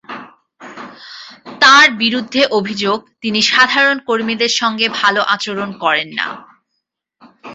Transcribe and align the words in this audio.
তাঁর 1.61 1.87
বিরুদ্ধে 1.93 2.41
অভিযোগ, 2.51 2.97
তিনি 3.21 3.39
সাধারণ 3.51 3.97
কর্মীদের 4.07 4.51
সঙ্গে 4.61 4.87
ভালো 4.99 5.21
আচরণ 5.35 5.69
করেন 5.83 6.09
না। 6.19 6.27